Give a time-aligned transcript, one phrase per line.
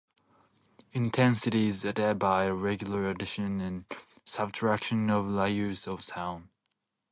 [0.93, 3.85] Intensity is added by the regular addition and
[4.25, 6.47] subtraction of layers of sound.